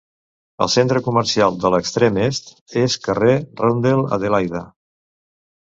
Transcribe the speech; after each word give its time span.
El 0.65 0.69
centre 0.75 1.01
comercial 1.07 1.59
de 1.65 1.71
l'extrem 1.75 2.19
est 2.29 2.51
és 2.85 2.99
carrer 3.07 3.37
Rundle, 3.63 4.05
Adelaida. 4.19 4.65